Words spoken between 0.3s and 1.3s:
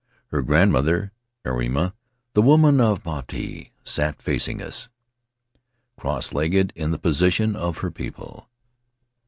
grandmother,